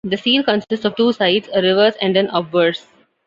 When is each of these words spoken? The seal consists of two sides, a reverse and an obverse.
The 0.03 0.17
seal 0.17 0.41
consists 0.41 0.83
of 0.83 0.95
two 0.95 1.13
sides, 1.13 1.47
a 1.53 1.61
reverse 1.61 1.93
and 2.01 2.17
an 2.17 2.25
obverse. 2.33 2.87